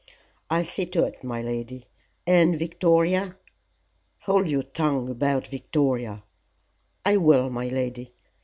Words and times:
"I'll 0.49 0.63
see 0.63 0.87
to 0.87 1.03
it, 1.05 1.23
my 1.23 1.43
lady. 1.43 1.85
And 2.25 2.57
Victoria?" 2.57 3.37
"Hold 4.23 4.49
your 4.49 4.63
tongue 4.63 5.09
about 5.11 5.49
Victoria." 5.49 6.23
"I 7.05 7.17
will, 7.17 7.51
my 7.51 7.67
lady. 7.67 8.11